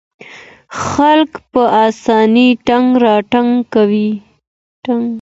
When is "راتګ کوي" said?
3.03-4.11